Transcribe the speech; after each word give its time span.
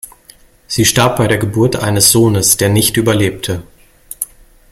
Sie 0.65 0.85
starb 0.85 1.17
bei 1.17 1.27
der 1.27 1.37
Geburt 1.37 1.75
eines 1.75 2.09
Sohnes, 2.11 2.57
der 2.57 2.69
nicht 2.69 2.97
überlebte. 2.97 3.61